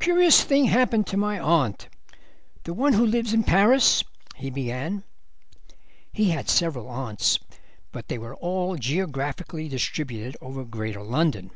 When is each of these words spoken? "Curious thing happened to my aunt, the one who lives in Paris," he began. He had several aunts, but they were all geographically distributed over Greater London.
"Curious 0.00 0.42
thing 0.42 0.64
happened 0.64 1.06
to 1.08 1.18
my 1.18 1.38
aunt, 1.38 1.90
the 2.62 2.72
one 2.72 2.94
who 2.94 3.04
lives 3.04 3.34
in 3.34 3.42
Paris," 3.42 4.02
he 4.36 4.48
began. 4.48 5.04
He 6.14 6.30
had 6.30 6.48
several 6.48 6.88
aunts, 6.88 7.38
but 7.92 8.08
they 8.08 8.16
were 8.16 8.36
all 8.36 8.76
geographically 8.76 9.68
distributed 9.68 10.34
over 10.40 10.64
Greater 10.64 11.02
London. 11.02 11.50